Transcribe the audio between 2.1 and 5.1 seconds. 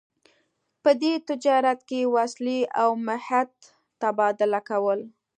وسلې او مهت تبادله کول.